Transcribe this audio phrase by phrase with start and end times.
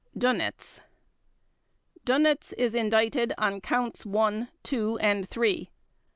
[0.17, 0.79] DÖNITZ
[2.07, 5.69] Dönitz is indicted on Counts One, Two, and Three.